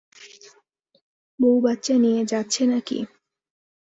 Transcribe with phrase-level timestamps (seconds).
[1.39, 2.97] বউ বাচ্চা নিয়ে যাচ্ছে নাকি?